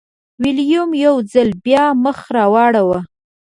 ویلیم 0.41 0.89
یو 1.05 1.15
ځل 1.33 1.49
بیا 1.65 1.83
مخ 2.03 2.17
راواړوه. 2.35 2.99